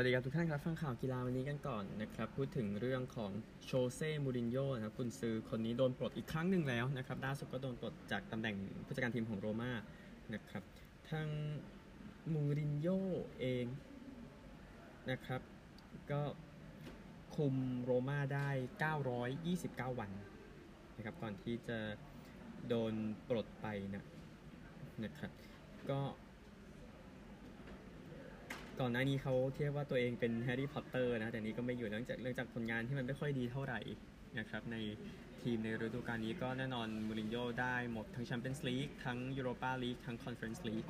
[0.00, 3.30] วัสดีครับทุกท่านครับฟังข่าวกีฬาวันนี้กันก่อนนะครับพูดถึงเรื่องของ
[3.64, 9.72] โชเซ่มูรินโญ่นะครับคุณซื้อคนนี้โดนปลดอีกครั้งหนึ่งแล้วนะครับล่าสุดก็โดนปลดจากตำแหน่งผู้จัดการทีมของโรม่า
[10.34, 10.62] นะครับ
[11.10, 11.28] ทาง
[12.32, 13.02] มูรินโญ่
[13.40, 13.66] เอง
[15.10, 15.40] นะครับ
[16.10, 16.22] ก็
[17.36, 18.48] คุมโรม่าได้
[19.88, 20.10] 929 วัน
[20.96, 21.78] นะครับก่อนที่จะ
[22.68, 22.94] โดน
[23.28, 24.04] ปลดไปนะ
[25.04, 25.30] นะครับ
[25.90, 26.00] ก็
[28.80, 33.80] ก่อนหน้านี้เขาเทียบว่าตัวเองเป็นแฮร์รี่พอตเตอร์นะ แต่นี้ก็ไม่อยู่เนื่องจากเนื่องจากผลงานที่มันไม่ค่อยดีเท่าไหร่
[34.38, 34.76] นะครับใน
[35.42, 40.84] ทีมในฤดูกาลนี้ก็แน่นอนมูรินโญ่ได้หมดทั้งแชมเปี้ยนส์ลีกทั้งยูโรปาลีกทั้งคอนเฟอเรนซ์ลีก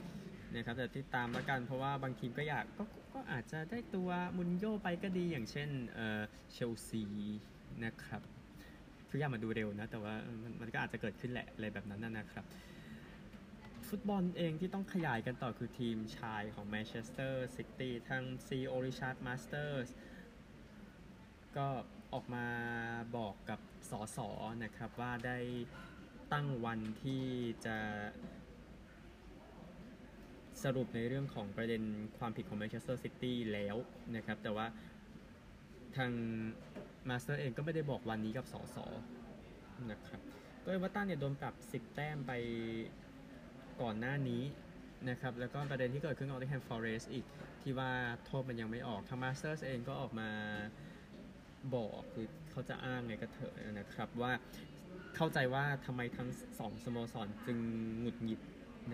[0.56, 2.84] นะครับแต่ติดตามแล้วกันเพราะว่าบางทีมก็อยากก็
[3.14, 6.20] ก็อาจจะได้ตัวมูรินโญ่ไปก็ดีอย่างเช่นเออ
[6.52, 7.04] เชลซี
[7.84, 8.22] นะครับ
[9.10, 12.44] ทุกอย่างมาดูเร็วนะ แต่ว่ามันมันก็อาจจะเกิดขึ้นแหละอะไรแบบนั้นนะครับ
[13.90, 19.88] ฟุตบอลเองที่ต้องขยายกันต่อคือทีมชายของแมนเชสเตอร์ซิตี้ทาง CEO ริชาร์ดมาสเตอร์ส
[21.56, 21.68] ก็
[22.12, 22.46] ออกมา
[23.16, 24.28] บอกกับสอสอ
[24.64, 25.38] นะครับว่าได้
[26.32, 27.24] ตั้งวันที่
[27.66, 27.76] จะ
[30.62, 31.82] สรุปในเรื่องของประเด็น
[32.18, 33.76] ความผิดของแมนเชสเตอร์ซิตี้แล้ว
[34.16, 34.66] นะครับ แต่ว่า
[35.96, 36.10] ทาง
[37.08, 38.86] มาสเตอร์เองก็ไม่ได้บอกวันนี้กับสอสอ
[39.90, 40.20] นะครับ
[40.62, 42.32] ก็เอเวอร์ตันเนี่ยโดนปรับ 10 แต้มไป
[43.82, 44.42] ก่อนหน้านี้
[45.08, 47.24] นะครับแล้วก็ประเด็นที่เกิดขึ้นกับน็อตติงแฮมฟอเรสต์อีก
[47.62, 47.90] ที่ว่า
[48.24, 50.28] โทษมันยังไม่ออกทางมาสเตอร์สเองก็ออกมา
[51.74, 54.32] บอกคือเขาจะอ้างไงก็เถอะนะครับว่า
[55.16, 57.58] เข้าใจว่าทำไมทั้งสองสโมสรจึง
[58.00, 58.40] หงุดหงิด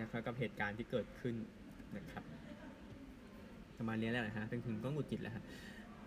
[0.01, 1.35] นะครับกับเหตุการณ์ที่เกิดขึ้น
[1.97, 2.23] นะครับ
[3.77, 5.43] ประมาณนี้แหละนะฮะถึงถึงก็หงุดหงิดแล้วฮะ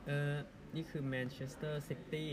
[0.06, 0.32] เออ
[0.76, 2.32] นี่คือแมนเชสเตอร์ซิตี้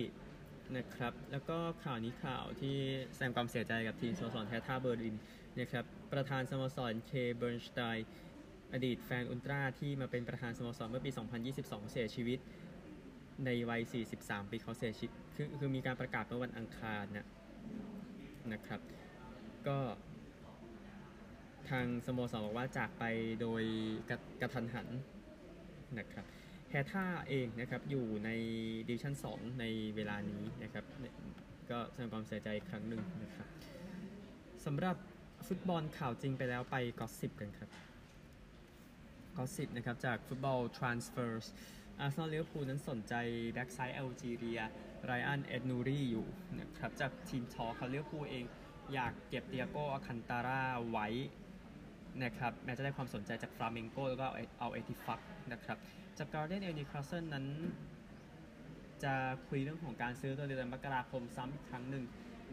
[0.78, 2.76] นะครับแล้วก็ข่าวนี้ข่าวที่
[3.14, 5.16] แสดงความเสียใจกับทีมสโมสรแฮร์ท่าเบอร์ลิน
[5.60, 8.08] นะครับ ประธานสโมสรเคย์เบิร์นสไตน์
[8.74, 11.12] อดีตแฟน ultra ที่มาเป็นประธานสโมสรเมื่อปี
[11.52, 12.40] 2022 เสียชีวิต
[13.46, 13.82] ในวัย
[14.18, 17.28] 43 ปีเขาเสียชีวิตคือคือมีการประกาศเมื่อวันอังคารนะ
[18.54, 18.82] นะครับ
[19.68, 19.78] ก็
[21.70, 23.04] ทางสโมสรบอกว่าจากไป
[23.42, 23.64] โดย
[24.10, 24.88] กระกระทันหัน
[26.00, 26.26] นะครับ
[26.70, 28.30] แฮร์ท่าเองนะครับอยู่ใน
[28.88, 29.66] ดิวิชั่น 2 ใน
[29.96, 30.86] เวลานี้นะครับ
[31.70, 33.48] ก็แสดงความเสียใจอีกครั้งหนึ่งนะครับ
[34.66, 34.96] สำหรับ
[35.48, 37.70] ฟุตบอลข่าวจริงไปแล้วไป gossip กันครับ
[39.38, 41.46] gossip นะครับ จากฟุตบอล transfers
[42.00, 43.14] อาร์เซนอลลิเวอร์พูลนั้นสนใจ
[43.54, 46.28] แบ็กซ้ายแอลจีเรียรายันเอตนูรีอยู่
[46.60, 48.44] นะครับจาก TEAMtalk ครับลิเวอร์พูลเอง
[48.94, 51.08] อยากเก็บเตียโกอัลคันตาร่าไว้
[52.24, 54.28] นะครับแม้จะได้ความสนใจจากฟลาเมงโกแล้วก็
[54.60, 55.20] อัลเอติฟัก
[55.52, 55.78] นะครับ
[56.18, 57.46] จากการ์เดียนนิวคาสเซิลนั้น
[59.04, 59.14] จะ
[59.48, 62.06] คุยเรื่องของการซื้อตัวเดือนมกราคมซ้ำอีกครั้งหนึ่ง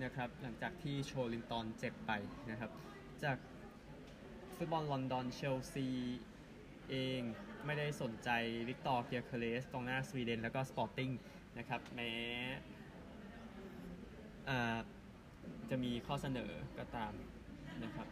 [0.03, 2.13] นะครับหลังจากที่โชเอลินตันเจ็บไป
[2.51, 2.71] นะครับ
[3.25, 3.37] จาก
[4.57, 5.87] ฟุตบอลลอนดอนเชลซี
[6.91, 7.21] เอง
[7.65, 8.31] ไม่ได้สนใจ
[8.69, 11.11] วิกตอร์เกียร์เคเลสกองหน้าสวีเดนแล้วก็สปอร์ติ้ง
[11.59, 12.13] นะครับแม้
[15.71, 17.13] จะมีข้อเสนอก็ตาม
[17.85, 18.09] นะครับ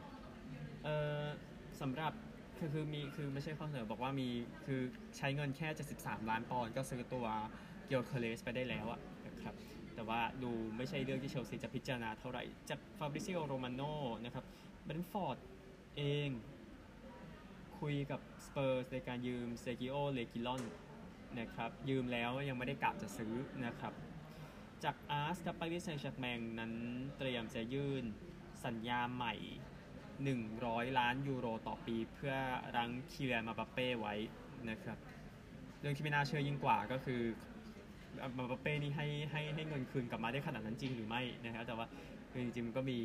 [1.80, 2.12] สำหรับ
[2.58, 4.28] คือคือมีคือไม่ใช่ข้อเสนอบอกว่ามี
[4.64, 4.80] คือ
[5.16, 5.68] ใช้เงินแค่
[5.98, 7.26] 73 ล้านปอนด์ก็ซื้อตัว
[7.86, 9.54] เกียร์เคเลสไปได้แล้วอะนะครับ
[10.02, 13.92] แต่ว่าดูไม่ใช่เรื่องที่เชลซีจะพิจารณาเท่าไหร่ จากฟาบริซิโอโรมาโน่
[14.24, 14.44] นะครับ
[14.84, 15.38] เบรนท์ฟอร์ด
[15.96, 16.28] เอง
[17.78, 20.62] คุยกับสเปอร์สในการยืมเซร์คิโอเรกิลอน
[21.38, 23.32] นะครับยืมแล้วยังไม่ได้กะจะซื้อ
[23.64, 23.92] นะครับ
[24.84, 26.72] จากอาร์สกับปารีสแซงต์แชร์แมงนั้น
[27.18, 28.04] เตรียมจะยื่น
[28.64, 29.34] สัญญาใหม่
[30.16, 32.34] 100 ล้านยูโรต่อปี เพื่อ
[32.76, 34.14] รั้งคีเรียมาบัปเป้ไว้
[34.70, 34.98] นะครับ
[35.80, 37.22] เรื่องที่ไม่น่าเชื่อยิ่งกว่าก็คือ
[38.38, 41.86] มาเป้นี่ให้ให้ให้เงินคืนกลับมาได้ขนาดนั้นจริงหรือไม่นะครับแต่ว่า
[42.32, 42.98] จริงๆมันก็มี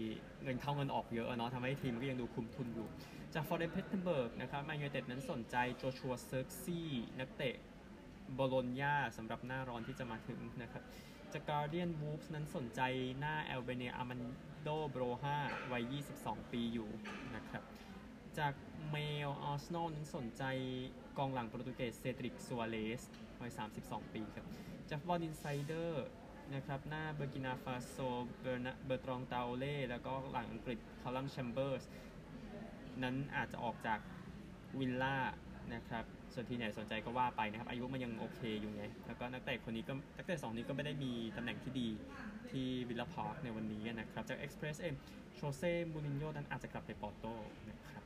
[0.43, 2.87] เงินเข้าเงินออกเยอะเนาะทำให้ทีมมันก็ยังดูคุมทุนอยู่
[3.33, 7.55] จากฟลอเรียนเพลตเทนเบิร์กนะครับแมนยูไนเต็ดนั้นสนใจโจชัวเซิร์กซี่นักเตะ
[8.37, 10.83] โบโลนญาสำหรับหน้าร้อนที่จะมาถึงนะครับ
[11.33, 12.81] จากการ์เดียนวูล์ฟส์นั้นสนใจ
[13.19, 14.21] หน้าแอลเบเนียอามัน
[14.61, 15.37] โดโบรฮา
[15.71, 16.89] วัย 22 ปีอยู่
[17.35, 17.63] นะครับ
[18.39, 18.53] จาก
[18.91, 20.43] เมลอาร์เซนอลนั้นสนใจ
[21.17, 23.01] กองหลังโปรตุเกสเซดริกซัวเรส
[23.41, 23.51] วัย
[23.81, 24.45] 32 ปีครับ
[24.91, 26.07] จากฟุตบอลอินไซเดอร์
[26.53, 27.95] นะครับหน้าบูร์กินาฟาโซ
[28.41, 31.83] เบอร์นเบอร์ตรองตาโอเล่ แล้วก็หลังอังกฤษคาลัมแชมเบอร์ส
[33.03, 33.99] นั้นอาจจะออกจาก
[34.79, 35.17] วิลล่า
[35.73, 36.03] นะครับ
[36.33, 41.89] ส่วนทีมไหนสนใจก็ว่าไปนะครับ อายุมันยังโอเคอยู่ไง แล้วก็นักเตะคนนี้ก็นักเตะสองนี้ก็ไม่ได้มีตำแหน่งที่ดี
[42.49, 44.95] ที่วิลล่าพาร์คในวันนี้นะครับ จากเอ็กซ์เพรสเอ็ม
[45.35, 47.25] โชเซ่มูรินโญ่นั้นอาจจะกลับไปปอร์โต
[47.69, 48.03] นะครับ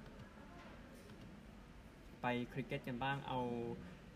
[2.22, 3.40] ไปคริกเก็ตกันบ้างเอา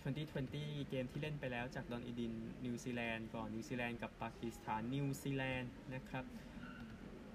[0.06, 2.34] T20 เกมที่เล่นไปแล้วจากดะนีดิน
[2.66, 6.26] นิวซีแลนด์ก่อนนิวซีแลนด์กับปากีสถานนิวซีแลนด์นะครับ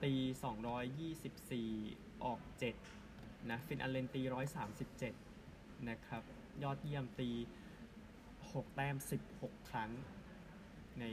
[0.03, 0.13] ตี
[1.39, 2.41] 224 ออก
[2.95, 4.23] 7 นะฟินอัลเลนตี
[5.05, 6.23] 137 นะครับ
[6.63, 7.31] ยอดเยี่ยมตี
[8.03, 8.97] 6 แต้ม
[9.33, 9.91] 16 ครั้ง
[11.01, 11.05] ใน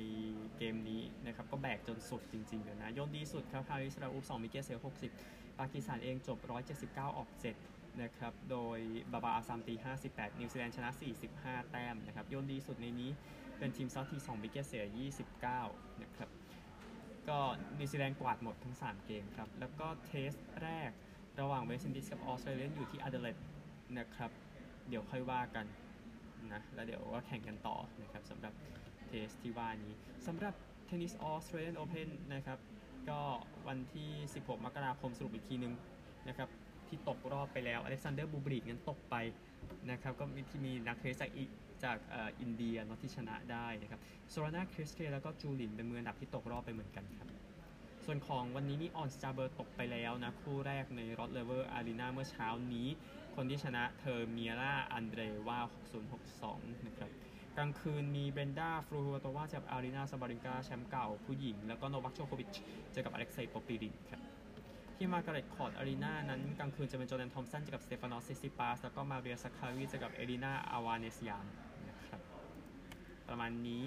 [0.57, 4.79] เกมนี้นะครับ ก็แบกจนสุดจริงๆเลยนะ โยนดีสุดครับ ฮาริสราอุฟ2 wicket เสีย
[5.19, 6.37] 60 ปากีสถานเองจบ
[6.77, 8.79] 179 ออก 7 นะครับ โดย
[9.11, 9.75] บาบาอาซามตี
[10.07, 10.89] 58 นิวซีแลนด์ชนะ
[11.29, 13.11] 45 แต้มนะครับ โยนดีสุดในนี้
[13.57, 14.85] เป็นทิมเซาธี2 wicket เสีย
[15.47, 16.29] 29 นะครับ
[17.29, 17.39] ก็
[17.77, 20.91] นิวซีแลนด์กวาดหมดทั้ง 3 เกมครับ แล้วก็ Test แรก
[21.39, 23.37] ระหว่างเวสต์อินดิสกับออสเตรเลียอยู่ที่อเดเลด
[23.97, 24.31] นะครับ
[24.89, 25.65] เดี๋ยวค่อยว่ากัน
[26.53, 28.53] นะ แล้วเดี๋ยวก็แข่งกันต่อนะครับสำหรับ
[29.07, 29.93] Test ที่ว่านี้
[30.27, 30.53] สำหรับ
[30.85, 32.59] เทนนิสออสเตรเลียนโอเพนนะครับ
[33.09, 33.19] ก็
[33.67, 35.73] วันที่ 16 มกราคมสรุปอีกทีนึง
[36.27, 36.49] นะครับ
[36.89, 39.15] ที่ตกรอบไปแล้วอเล็กซานเดอร์บูบริกนั้นตกไป
[39.91, 41.43] นะครับก็มีที่มีนักเทนนิสจากอิ
[41.83, 47.29] จากอ,อินเดียนะที่ชนะได้นะครับโซรานาเคียร์สเตียแล้วก็จูหลินเป็นมืออันดับที่ตกรอบไปเหมือนกันครับ
[48.05, 52.87] ส่วนของวันนี้นี่ออนส์จาเบอร์ตกไปแล้วนะ คู่แรกในร็อดเลเวอร์อารีนาเมื่อเช้านี้
[53.35, 55.59] คนที่ชนะเธอเมียร่าอันเดรว่า
[56.23, 57.09] 60 62 นะครับ
[57.57, 62.55] กลางคืนมีเบรนด้าฟรูเวียร์โตวาเจอกับอารีนาซาบาเลงกาแชมป์เก่าผู้หญิง แล้วก็โนวัคโยโควิช
[62.91, 64.21] เจอกับอเล็กเซย์โปปิรินครับ
[64.97, 71.45] ที่มาการ์เร็ตคอร์ดอารีนานั้นกลางคืนจะเป็นจอร์แดนทอมป์สันเจอกับสเตฟานอสซิซิปาสแล้วก็มาเรียสักคารีเจอกับเอลีนาอาวาเนสยาน
[71.89, 72.21] นะครับ
[73.27, 73.83] ประมาณนี้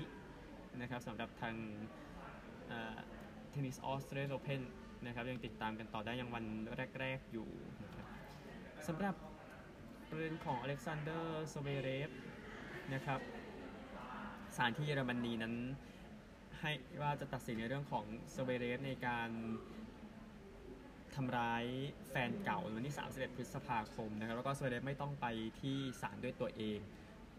[0.81, 1.55] นะครับสำหรับทาง
[3.51, 4.63] เทนนิสออสเตรเลียโอเพน
[5.07, 6.45] นะครับยังติดตามกันต่อได้ยังวัน
[7.01, 7.49] แรก ๆ อยู่
[7.83, 8.07] นะครับ
[8.87, 9.15] สำหรับ
[10.09, 12.11] ประเด็นของอเล็กซานเดอร์ซเวเรฟ
[12.95, 13.21] นะครับ
[14.57, 15.55] ศาลที่เยอรมนีนั้น
[16.61, 16.73] ให้
[17.03, 19.31] ว่าจะตัดสินในเรื่องของโซเวเรฟในการ
[21.17, 21.65] ทำร้าย
[22.11, 25.27] แฟนเก่าในวันที่ 31 พฤษภาคมนะครับแล้วก็โซเวเรฟไม่ต้องไป
[25.61, 26.79] ที่ศาลด้วยตัวเอง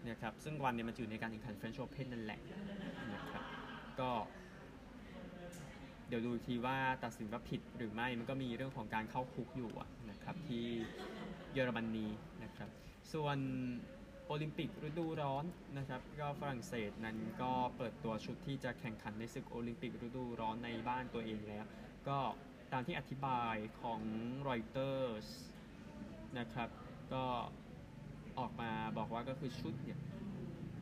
[0.10, 2.40] นะครับซึ่งวันเนี้มันอยู่ในการแข่งขัน French Open นั่นแหละ
[3.14, 3.44] นะครับ
[4.00, 4.12] ก็
[6.08, 9.72] เดี๋ยวดูทีว่าตัดสินว่าผิดหรือไม่มันก็มีเรื่องของการเข้าคุกอยู่
[10.10, 10.66] นะครับที่
[11.54, 12.08] เยอรมนี
[12.44, 12.70] นะครับ
[13.14, 13.38] ส่วน
[14.28, 15.46] โอลิมปิกฤดูร้อน
[15.78, 21.66] นะครับก็ฝรั่งเศสนั้นก็เปิดตัวชุดที่จะแข่งขันในศึกโอลิมปิกฤดูร้อนในบ้านตัวเองแล้ว
[22.08, 22.20] ก็
[22.74, 24.02] ตามที่อธิบายของ
[24.48, 25.28] Reuters
[26.40, 26.70] นะครับ
[27.14, 27.24] ก็
[28.40, 30.00] ออกมาบอกว่าก็คือชุดเนี่ย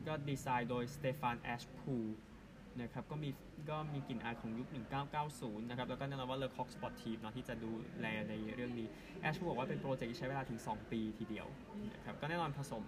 [0.06, 1.94] ก็ดีไซน์โดยสเตฟานแอชพูล
[2.82, 3.30] นะครับ ก็มี
[3.70, 4.68] ก็มีกลิ่นอายของยุค
[5.18, 7.70] 1990 นะครับ แล้วก็แน่นอนว่า Le Coq Sportif เนาะที่จะดู
[8.00, 8.88] แลในเรื่องนี้
[9.20, 11.46] แอชพูบอกว่าเป็นโปรเจกต์ที่ใช้เวลาถึง 2 ปีทีเดียว
[11.94, 12.84] นะครับ ก็แน่นอนผสม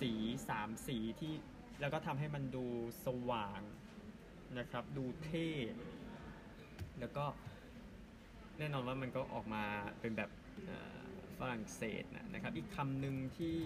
[0.00, 0.12] สี
[0.50, 1.32] 3 สีที่
[1.80, 2.66] แล้วก็ทำให้มันดู
[3.04, 3.60] สว่าง
[4.58, 5.48] นะครับ ดูเท่
[7.00, 7.24] แล้วก็
[8.58, 9.64] แน่นอนว่ามันก็ออกมา
[10.00, 10.30] เป็นแบบ
[11.38, 13.58] ฝรั่งเศสนะนะครับ อีกคำหนึ่งที่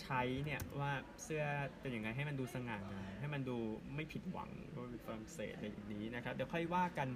[0.00, 0.92] ใช้เนี่ยว่า
[1.22, 1.44] เสื้อ
[1.80, 3.56] เป็นอยังไงให้มันดูสง่างามให้มันดู
[3.94, 7.08] ไม่ผิดหวังก็เป็นฝรั่งเศสอะไรอย่างนี้นะครับ เดี๋ยวค่อยว่ากัน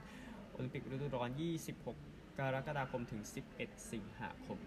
[0.52, 1.30] โอลิมปิกฤดูร้อน
[1.80, 1.94] 26
[2.38, 3.22] กรกฎาคมถึง
[3.56, 4.58] 11 สิงหาคม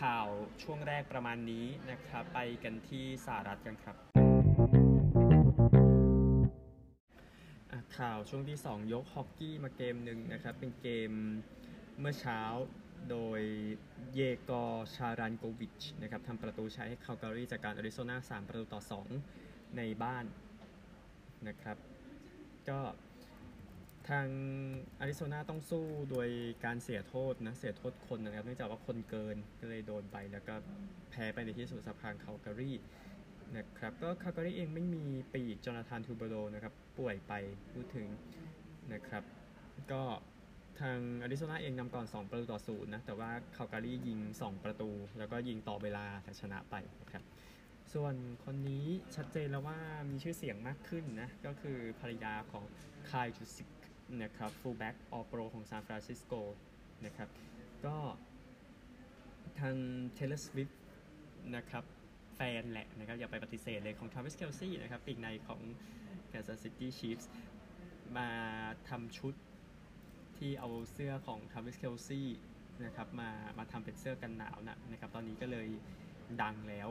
[0.00, 0.26] ข่าว
[0.62, 4.07] ช่วงแรกประมาณนี้นะครับ ไปกันที่สหรัฐกันครับ
[7.98, 11.10] ข่าวช่วงที่ 2 ยกฮอกกี้มาเกมหนึ่งนะครับ เป็นเกม
[12.00, 12.40] เมื่อเช้า
[13.10, 13.40] โดย
[14.14, 14.64] เยกอ
[14.94, 19.00] ชารันโกวิชนะครับทำประตูใชัยให้คาลการีจากการอาริโซนา3 ประตูต่อ
[19.30, 20.24] 2 ในบ้าน
[21.48, 21.76] นะครับ
[22.68, 22.80] ก็
[24.08, 24.26] ทาง
[25.00, 26.28] อาริโซนาต้องสู้โดย
[26.64, 30.54] การเสียโทษนะ เสียโทษคนนะครับ เนื่องจากว่าคนเกินก็เลยโดนไปแล้วก็
[31.10, 32.72] แพ้ไปในที่สุดสะพานคาลการี
[33.56, 37.32] นะครับก็คาลการีเองไม่มีปีกจอนาธานทูเบโรนะครับป่วยไป
[37.72, 38.06] พูดถึง
[38.92, 39.22] นะครับ
[39.92, 40.02] ก็
[40.80, 47.22] ทางอาริโซนาเองนำก่อน 2 ประตูต่อศูนย์นะแต่ว่าคัลการียิง 2 ประตู แล้วก็ยิงต่อเวลาแต่ชนะไปนะครับ
[47.92, 48.14] ส่วน
[48.44, 48.86] คนนี้
[49.16, 49.78] ชัดเจนแล้วว่า
[50.10, 52.64] มีชื่อเสียงมากขึ้นนะ ก็คือภรรยาของ
[53.10, 53.68] ไคล์ยูสเช็ก
[54.22, 56.32] นะครับฟูลแบ็ก All-Pro ของซานฟรานซิสโก
[57.04, 57.28] นะครับ
[57.86, 57.96] ก็
[59.60, 59.76] ทาง
[60.16, 60.74] Taylor Swift
[61.56, 61.84] นะครับ
[62.38, 65.60] แฟนแหละนะครับ อย่าไปปฏิเสธเลยของ Travis Kelce นะครับปีกในของ
[66.30, 67.26] Kansas City Chiefs
[68.16, 68.28] มา
[68.88, 69.34] ทำชุด
[70.36, 72.22] ที่เอาเสื้อของ Travis Kelce
[72.84, 75.68] นะครับมามาทำเป็นเสื้อกันหนาวนะนะครับตอนนี้ก็เลย
[76.42, 76.88] ดังแล้ว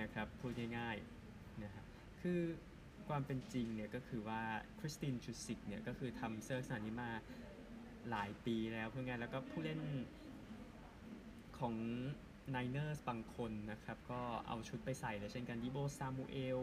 [0.00, 1.84] นะครับพูดง่ายๆนะครับ
[2.20, 2.40] คือ
[3.08, 4.42] ความเป็นจริงเนี่ยก็คือว่า
[4.78, 7.10] คริสตินชูซิกเนี่ยก็คือทำเสื้อลักษณะนี้มา
[8.10, 9.80] หลายปีแล้วเพื่อไงแล้วก็ผู้เล่น
[11.58, 11.74] ของ
[12.54, 16.60] Niners บางคนนะครับ ก็เอาชุดไปใส่เลยเช่นกันดิโบซามูเอล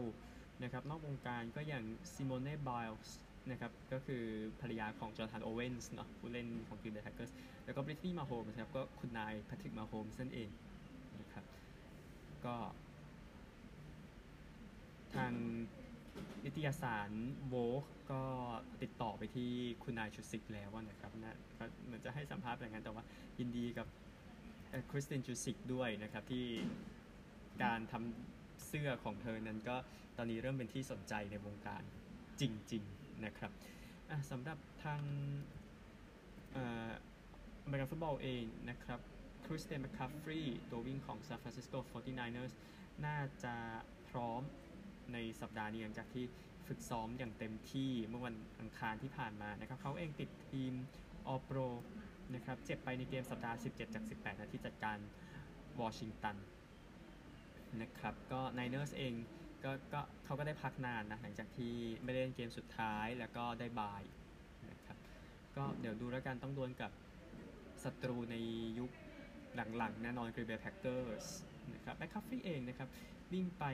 [0.62, 3.16] นะครับนอกวงการก็อย่างซิโมเน่บ i ลส์
[3.50, 4.22] นะครับก็คือ
[4.60, 7.32] ภรรยาของจอร์แดนโอเวนส์เนาะผู้เล่นของทีมเดอะแพ็กเกอร์ส
[7.64, 10.50] แล้วก็บริตนี่มาโฮมนะครับก็คุณนายแพทริกมาโฮมนั่นเอง
[11.20, 11.44] นะครับ
[12.44, 12.56] ก็
[15.14, 15.32] ทาง
[16.44, 17.10] นิตยสาร
[17.48, 18.22] โวกก็
[18.82, 19.50] ติดต่อไปที่
[19.82, 23.04] คุณนายจูซิกแล้วนะครับนะก็เหมือนจะให้สัมภาษณ์อย่างนั้นแต่ว่า
[23.38, 23.86] ยินดีกับ
[24.90, 26.46] คริสตินจูซิกด้วยนะครับที่
[27.62, 29.76] การทำเสื้อของเธอนั้นก็
[30.16, 31.82] ตอนนี้เริ่มเป็นที่สนใจในวงการ
[32.40, 33.52] จริง ๆ นะครับ
[34.30, 35.00] สำหรับทาง
[36.56, 36.58] อ
[37.68, 39.00] เมริกันฟุตบอลเองนะครับ
[39.46, 42.52] คริสเตียนแมคคาฟรีตัววิ่งของ San Francisco 49ers
[43.06, 43.54] น่าจะ
[44.08, 44.42] พร้อม
[45.12, 46.24] ในสัปดาห์นี้หลังจากที่
[46.66, 50.72] ฝึกซ้อมอย่างเต็มที่เมื่อวันอังคารที่ผ่านมานะครับเขาเองติดทีม
[51.28, 51.58] All-Pro
[52.34, 54.98] นะครับ เจ็บไปในเกมสัปดาห์ 17 จาก 18 นาที่จัดการ
[55.80, 56.36] วอชิงตัน
[57.82, 59.14] นะครับ ก็ไนเนอร์สเอง
[59.64, 64.02] ก็ก็เขาก็ได้พักนานนะ หลังจากที่ไม่ได้เล่นเกมสุดท้ายแล้วก็ได้บาย
[64.70, 64.96] นะครับ
[65.56, 66.90] ก็เดี๋ยวดูแล้วกันต้องดวลกับ
[67.84, 68.36] ศัตรูใน
[68.78, 68.90] ยุค
[69.76, 71.26] หลังๆแน่นอนกรีนเบย์แพ็คเกอร์ส
[71.74, 72.88] นะครับแบ็คคัฟฟี่เองนะครับ
[73.32, 73.64] วิ่งไป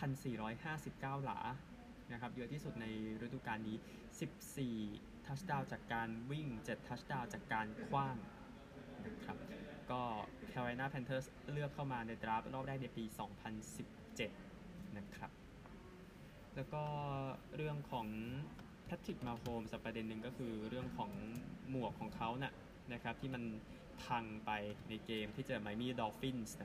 [0.00, 1.40] 1,459 หลา
[2.12, 2.86] นะครับเยอะที่สุดใน
[3.24, 3.76] ฤดูกาลนี้
[4.48, 8.16] 14 ทัชดาวน์จากการวิ่ง 7 ทัชดาวน์จากการขว้าง
[9.06, 9.38] นะครับ
[9.90, 10.02] ก็
[10.52, 13.04] Carolina Panthers เลือกเข้ามาในดราฟต์รอบแรกในปี
[14.20, 15.30] 2017 นะครับ
[16.56, 16.84] แล้วก็
[17.56, 18.06] เรื่องของ
[18.84, 21.10] แพทริกมาโฮมสักประเด็นหนึ่งก็คือเรื่องของ
[21.70, 22.52] หมวกของเขานะ่ะ
[22.92, 23.42] นะครับที่มัน
[24.04, 24.50] พังไป
[24.88, 26.56] ในเกมที่เจอไมอามี่ดอลฟินส์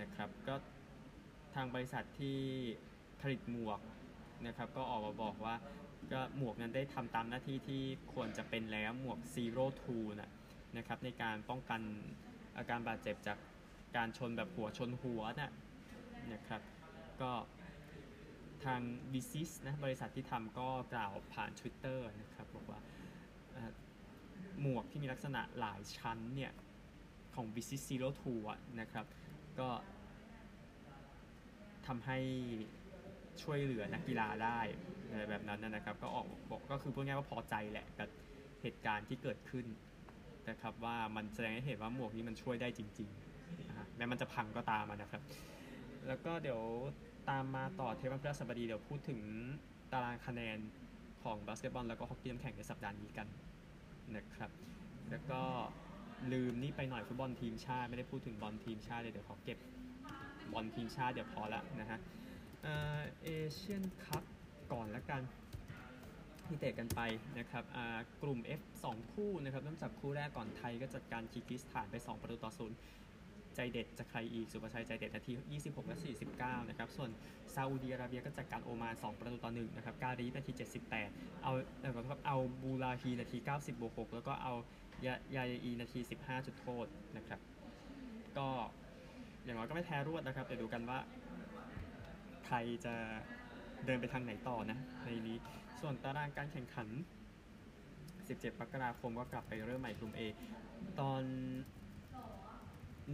[0.00, 0.54] นะครับก็
[1.54, 2.38] ทางบริษัทที่
[3.20, 3.80] ผลิตหมวก
[4.46, 5.54] นะครับก็ออกมาบอกว่า
[6.12, 7.82] ก็หมวกนั้นได้ทำตามหน้าที่ที่
[8.12, 10.30] ควรจะเป็นแล้วหมวก Zero Two นะ
[10.76, 11.80] นะครับในการป้องกัน
[12.56, 13.38] อาการบาดเจ็บจาก
[13.96, 15.52] การชนแบบหัวชนหัวนะ
[16.32, 16.62] นะครับ
[17.22, 17.32] ก็
[18.64, 18.80] ทาง
[19.12, 22.80] b ิซิสนะบริษัทที่ทำก็กล่าวผ่าน Twitter นะครับบอกว่า
[24.60, 26.52] หมวกที่มีลักษณะหลายชั้นเนี่ย
[27.34, 28.40] ของ v i s i s Zero Two
[28.80, 29.04] นะครับ
[29.58, 29.68] ก็
[31.86, 32.18] ทำให้
[33.42, 34.60] ช่วยเหลือนักกีฬาได้
[35.12, 38.08] อะไรแบบนั้นนะครับ ก็ออกบอกก็คือพูดง่ายว่าพอใจแหละกับ
[38.62, 39.66] เหตุการณ์ที่เกิดขึ้น
[40.50, 45.22] นะครับว่ามันแสดงให้เห็นว่าหมวกนี้มันช่วยได้จริงๆแม้มันจะพังก็ตามนะครับ
[46.08, 46.60] แล้วก็เดี๋ยว
[47.30, 49.20] ตามมาต่อเทปวันพฤหัสบดีเดี๋ยวพูดถึง
[49.92, 50.58] ตารางคะแนน
[51.22, 53.26] ของบาสเกตบอลแล้วก็ฮอกกี้น้ำแข่งในสัปดาห์นี้กัน
[54.16, 54.50] นะครับ
[55.10, 55.42] แล้วก็
[56.32, 59.58] ลืมนี่ไปหน่อยฟุตบอลทีมชาติไม่ได้พูดถึงบอลทีมชาติเลยเดี๋ยวขอเก็บ
[60.52, 61.98] บอลทีมชาติเดี๋ยวพอละนะฮะ
[63.24, 64.22] เอเชียนคัพ
[64.72, 65.22] ก่อนละกัน
[66.46, 67.00] ที่เตะกันไป
[67.38, 67.64] นะครับ
[68.22, 72.76] กลุ่ม F 2 คู่นะครับเริ่มจากคู่แรกก่อนไทยก็จัดการคีร์กีซสถานไป 2 ประตูต่อศูนย์
[73.56, 75.98] ใจเด็ดจะใครอีก ศุภชัยใจเด็ดนาที 26 และ
[76.34, 77.10] 49 นะครับ ส่วน
[77.54, 80.52] ซาอุดีอาระเบียก็จัดการโอมาน 2 ประตูต่อ1นะครับ การีนาที
[80.98, 81.52] 78 เอา
[81.82, 84.54] แล้วก็เอาบูราฮีนาที 90บวก6แล้วก็เอา
[85.06, 86.86] ยายาอีนาที 15 จุดโทษ
[87.16, 87.40] นะครับ
[88.38, 88.48] ก็
[89.44, 90.98] อย่างน้อยก็ไม่แพ้รวดนะครับ เดี๋ยวดูกันว่า
[92.46, 92.94] ใครจะ
[93.86, 95.38] เดินไปทางไหนต่อนะในนี้
[95.80, 96.88] ส่วนตารางการแข่งขัน
[97.74, 100.20] 17มกราคมก็กลับไปเริ่มใหม่กลุ่ม A
[101.00, 101.22] ตอน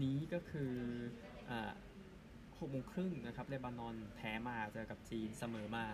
[0.03, 0.73] นี้ก็คือ
[2.59, 5.85] หกโมงครึ่งนะครับเลบานอนแพ้มาเจอกับจีนเสมอมา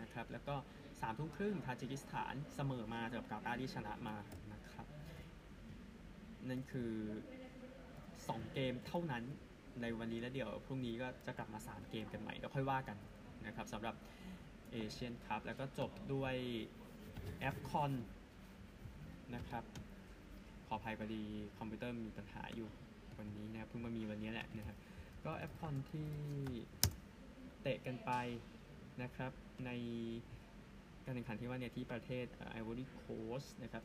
[0.00, 0.54] นะครับแล้วก็
[1.00, 4.16] สามทุ่มครึ่งทาจิกิสถานเสมอมาเจอกับกาตาร์ที่ชนะมา
[4.52, 4.86] นะครับ
[6.48, 6.92] นั่นคือ
[7.70, 9.24] 2 เกมเท่านั้น
[9.82, 12.96] ในวันนี้แล้วเดี๋ยวพรุ่งนี้ก็จะกลับมา 3 เกมกันใหม่แล้วค่อยว่ากัน
[13.46, 13.94] นะครับสำหรับ
[14.74, 16.34] เอเชียนคัพแล้วก็จบด้วย
[17.38, 17.92] แอฟคอน
[19.34, 19.64] นะครับ
[20.66, 21.22] ขออภัยพอดี
[21.58, 22.68] คอมพิวเตอร์มีปัญหาอยู่
[23.18, 24.76] วันนี้นะเพิ่งมามีวันนี้แหละนะครับ
[25.24, 26.10] ก็แอฟคอนที่
[27.62, 28.10] เตะกันไป
[29.02, 29.32] นะครับ
[29.66, 29.70] ใน
[31.04, 33.02] การแข่งขันที่ว่าเนี่ยที่ประเทศไอวอรี่โค
[33.40, 33.84] สต์นะครับ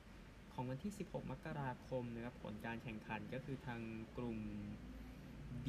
[0.00, 3.80] 10ของวันที่ 16 มกราคมนะครับผลการแข่งขันก็คือทาง
[4.16, 4.38] กลุ่ม
[5.64, 5.66] B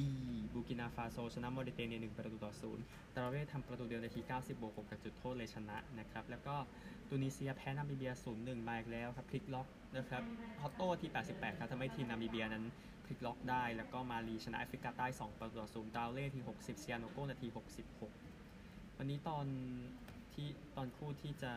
[0.54, 2.54] บูกินาฟาโซชนะโมอริเตเนีย1ประตูต่อ
[2.84, 6.56] 0ตราโอเร่ทำประตูเดียวในที 90 บวก6จากจุดโทษเลยชนะนะครับ แล้วก็
[7.08, 9.68] ตูนิเซียแพ้นามิเบีย 0-1 มาอีกแล้วครับพลิกล็อก
[9.98, 10.24] นะครับ
[10.62, 12.66] ฮอตโต้ที่ 88 ครับทำให้ทีมนามิเบียนั้น
[13.06, 17.48] พลิกล็อกได้ แล้วก็มาลีชนะแอฟริกาใต้ 2 ประตูต่อ0ดาวเล่ที่ 60เซียโนโกนาที
[18.24, 19.46] 66 วันนี้ตอน
[20.34, 21.54] ที่ตอนคู่ที่จะ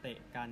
[0.00, 0.48] เตะกัน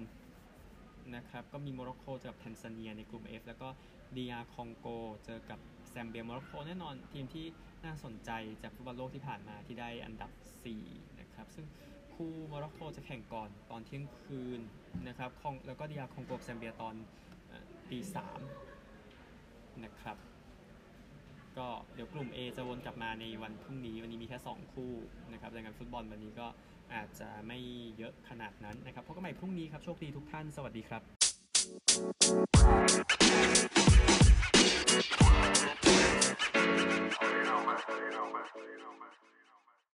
[1.16, 3.68] นะครับ ก็มีโมร็อกโกเจอกับแทนซาเนียในกลุ่ม F แล้วก็
[4.16, 4.86] ดีอาร์คองโก
[5.24, 5.58] เจอกับ
[5.88, 7.46] แซมเบียโมร็อกโกแน่นอนทีมที่
[7.84, 8.30] น่าสนใจ
[8.62, 10.30] จากฟุตบอลโลกที่ผ่านมาที่ได้อันดับ
[10.74, 11.66] 4 นะครับ ซึ่ง
[12.14, 14.60] คู่โมร็อกโกจะแข่งก่อนตอนเที่ยงคืน
[15.08, 15.30] นะครับ
[15.66, 16.94] แล้วก็ดีอาคองโกแซมเบียตอน
[17.90, 18.40] ตีสาม
[19.84, 20.16] นะครับ
[21.58, 24.92] ก็เดี๋ยวกลุ่ม A จะวนกลับมาในวันพรุ่งนี้วันนี้มีแค่ 2 คู่
[25.32, 26.46] นะครับดังนั้นฟุตบอลวันนี้ก็
[26.94, 27.58] อาจจะไม่
[27.98, 30.98] เยอะขนาดนั้นนะครับพบกันใหม่พรุ่งนี้ครับ โชคดีทุกท่าน สวัสดีครั
[33.72, 33.75] บ